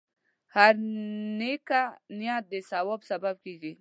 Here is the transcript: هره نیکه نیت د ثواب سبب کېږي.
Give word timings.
هره 0.55 0.81
نیکه 1.39 1.81
نیت 2.17 2.43
د 2.53 2.53
ثواب 2.71 3.01
سبب 3.11 3.35
کېږي. 3.43 3.69